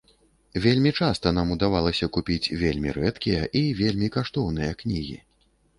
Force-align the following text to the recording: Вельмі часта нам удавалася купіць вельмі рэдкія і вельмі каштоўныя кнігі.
Вельмі 0.63 0.91
часта 0.99 1.33
нам 1.39 1.51
удавалася 1.57 2.11
купіць 2.17 2.51
вельмі 2.65 2.97
рэдкія 2.99 3.41
і 3.65 3.65
вельмі 3.85 4.13
каштоўныя 4.19 4.71
кнігі. 4.83 5.17